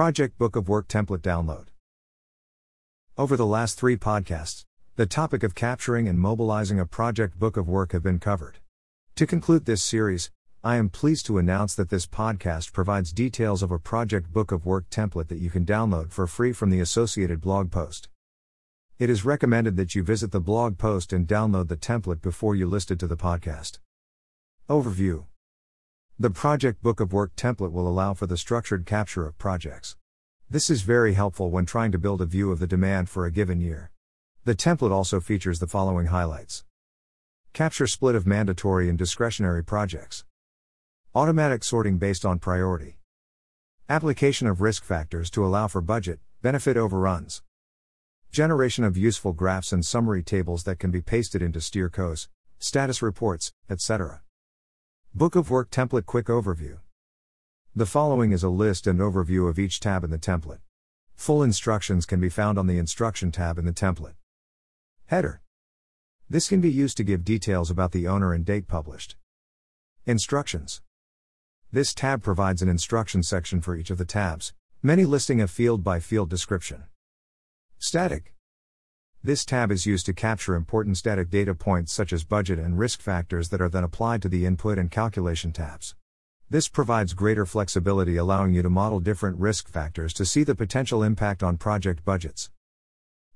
[0.00, 1.66] Project Book of Work Template Download.
[3.18, 4.64] Over the last three podcasts,
[4.96, 8.60] the topic of capturing and mobilizing a project book of work have been covered.
[9.16, 10.30] To conclude this series,
[10.64, 14.64] I am pleased to announce that this podcast provides details of a project book of
[14.64, 18.08] work template that you can download for free from the associated blog post.
[18.98, 22.66] It is recommended that you visit the blog post and download the template before you
[22.66, 23.80] list it to the podcast.
[24.66, 25.26] Overview
[26.20, 29.96] The project book of work template will allow for the structured capture of projects.
[30.50, 33.32] This is very helpful when trying to build a view of the demand for a
[33.32, 33.90] given year.
[34.44, 36.62] The template also features the following highlights
[37.54, 40.26] Capture split of mandatory and discretionary projects.
[41.14, 42.98] Automatic sorting based on priority.
[43.88, 47.40] Application of risk factors to allow for budget, benefit overruns.
[48.30, 52.28] Generation of useful graphs and summary tables that can be pasted into steercos,
[52.58, 54.20] status reports, etc.
[55.12, 56.78] Book of Work Template Quick Overview.
[57.74, 60.60] The following is a list and overview of each tab in the template.
[61.16, 64.14] Full instructions can be found on the Instruction tab in the template.
[65.06, 65.42] Header.
[66.30, 69.16] This can be used to give details about the owner and date published.
[70.06, 70.80] Instructions.
[71.72, 75.82] This tab provides an instruction section for each of the tabs, many listing a field
[75.82, 76.84] by field description.
[77.80, 78.32] Static.
[79.22, 83.02] This tab is used to capture important static data points such as budget and risk
[83.02, 85.94] factors that are then applied to the input and calculation tabs.
[86.48, 91.02] This provides greater flexibility, allowing you to model different risk factors to see the potential
[91.02, 92.50] impact on project budgets.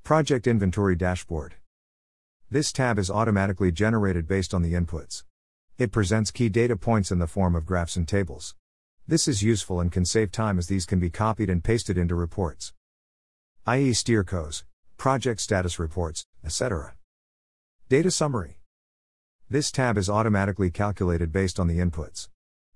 [0.02, 1.56] Project Inventory Dashboard.
[2.50, 5.24] This tab is automatically generated based on the inputs.
[5.76, 8.54] It presents key data points in the form of graphs and tables.
[9.06, 12.14] This is useful and can save time as these can be copied and pasted into
[12.14, 12.72] reports.
[13.66, 14.64] i.e., steercos,
[15.04, 16.94] project status reports, etc.
[17.90, 18.60] Data Summary.
[19.50, 22.30] This tab is automatically calculated based on the inputs.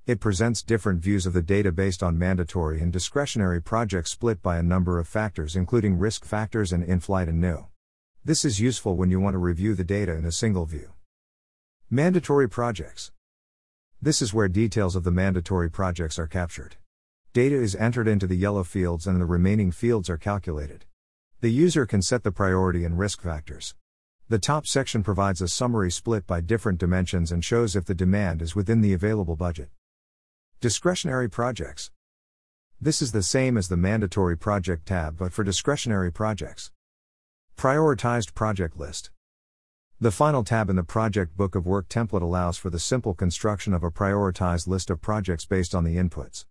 [0.06, 4.58] It presents different views of the data based on mandatory and discretionary projects split by
[4.58, 7.64] a number of factors, including risk factors and in flight and new.
[8.22, 10.92] This is useful when you want to review the data in a single view.
[11.88, 13.10] Mandatory projects.
[14.02, 16.76] This is where details of the mandatory projects are captured.
[17.32, 20.84] Data is entered into the yellow fields and the remaining fields are calculated.
[21.40, 23.76] The user can set the priority and risk factors.
[24.28, 28.42] The top section provides a summary split by different dimensions and shows if the demand
[28.42, 29.68] is within the available budget.
[30.60, 31.92] Discretionary projects.
[32.80, 36.72] This is the same as the mandatory project tab but for discretionary projects.
[37.56, 39.12] Prioritized project list.
[40.00, 43.72] The final tab in the Project Book of Work template allows for the simple construction
[43.72, 46.46] of a prioritized list of projects based on the inputs.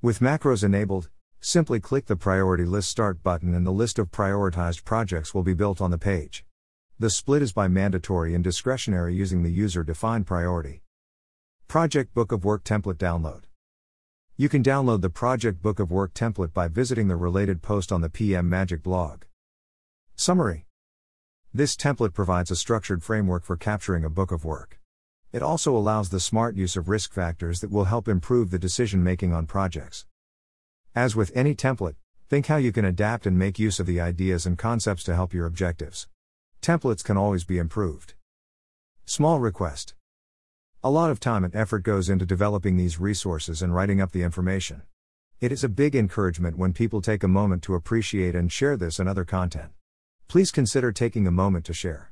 [0.00, 1.10] With macros enabled,
[1.44, 5.52] simply click the Priority List Start button and the list of prioritized projects will be
[5.52, 6.46] built on the page.
[6.98, 10.82] The split is by mandatory and discretionary using the user defined priority.
[11.68, 13.42] Project Book of Work template download.
[14.36, 18.00] You can download the Project Book of Work template by visiting the related post on
[18.00, 19.24] the PM Magic blog.
[20.14, 20.66] Summary
[21.54, 24.80] this template provides a structured framework for capturing a book of work.
[25.32, 29.04] It also allows the smart use of risk factors that will help improve the decision
[29.04, 30.06] making on projects.
[30.94, 31.94] As with any template,
[32.28, 35.32] think how you can adapt and make use of the ideas and concepts to help
[35.32, 36.06] your objectives.
[36.60, 38.12] Templates can always be improved.
[39.06, 39.94] Small request.
[40.84, 44.22] A lot of time and effort goes into developing these resources and writing up the
[44.22, 44.82] information.
[45.40, 48.98] It is a big encouragement when people take a moment to appreciate and share this
[48.98, 49.70] and other content.
[50.28, 52.11] Please consider taking a moment to share.